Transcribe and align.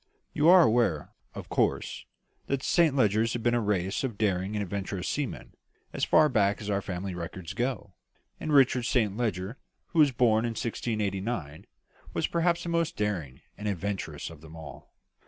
"You 0.33 0.49
are 0.49 0.63
aware, 0.63 1.11
of 1.35 1.47
course, 1.47 2.05
that 2.47 2.61
the 2.61 2.65
Saint 2.65 2.95
Legers 2.95 3.33
have 3.33 3.43
been 3.43 3.53
a 3.53 3.61
race 3.61 4.03
of 4.03 4.17
daring 4.17 4.55
and 4.55 4.63
adventurous 4.63 5.07
seamen, 5.07 5.53
as 5.93 6.03
far 6.05 6.27
back 6.27 6.59
as 6.59 6.71
our 6.71 6.81
family 6.81 7.13
records 7.13 7.53
go; 7.53 7.93
and 8.39 8.51
Richard 8.51 8.87
Saint 8.87 9.15
Leger, 9.15 9.59
who 9.89 9.99
was 9.99 10.11
born 10.11 10.43
in 10.43 10.53
1689, 10.53 11.67
was 12.15 12.25
perhaps 12.25 12.63
the 12.63 12.69
most 12.69 12.97
daring 12.97 13.41
and 13.55 13.67
adventurous 13.67 14.31
of 14.31 14.41
them 14.41 14.55
all. 14.55 14.91